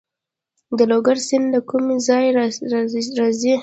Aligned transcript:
د 0.77 0.79
لوګر 0.91 1.17
سیند 1.27 1.47
له 1.53 1.59
کوم 1.69 1.85
ځای 2.07 2.25
راځي؟ 3.19 3.53